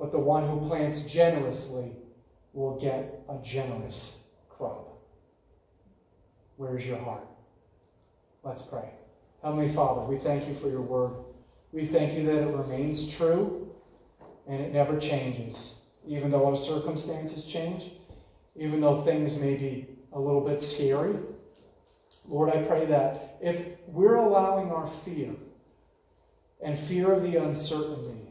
[0.00, 1.92] but the one who plants generously
[2.54, 4.98] will get a generous crop.
[6.56, 7.26] Where's your heart?
[8.42, 8.88] Let's pray.
[9.42, 11.12] Heavenly Father, we thank you for your word.
[11.72, 13.70] We thank you that it remains true
[14.48, 17.92] and it never changes, even though our circumstances change,
[18.56, 21.14] even though things may be a little bit scary.
[22.28, 25.30] Lord, I pray that if we're allowing our fear
[26.62, 28.28] and fear of the uncertainty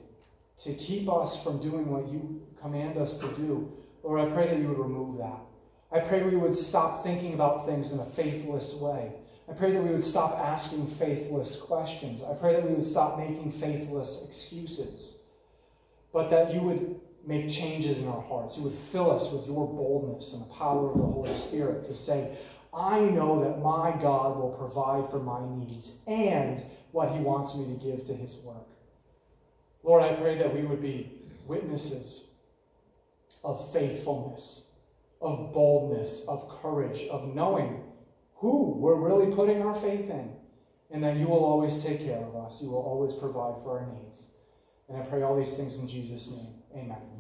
[0.60, 3.72] to keep us from doing what you command us to do.
[4.04, 5.40] Lord, I pray that you would remove that.
[5.92, 9.12] I pray we would stop thinking about things in a faithless way.
[9.50, 12.24] I pray that we would stop asking faithless questions.
[12.24, 15.22] I pray that we would stop making faithless excuses.
[16.14, 18.58] But that you would make changes in our hearts.
[18.58, 21.96] You would fill us with your boldness and the power of the Holy Spirit to
[21.96, 22.38] say,
[22.74, 27.66] I know that my God will provide for my needs and what he wants me
[27.66, 28.68] to give to his work.
[29.84, 31.12] Lord, I pray that we would be
[31.48, 32.34] witnesses
[33.44, 34.66] of faithfulness,
[35.22, 37.84] of boldness, of courage, of knowing
[38.40, 40.32] who we're really putting our faith in,
[40.92, 42.62] and that you will always take care of us.
[42.62, 44.28] You will always provide for our needs.
[44.88, 46.84] And I pray all these things in Jesus' name.
[46.84, 47.19] Amen.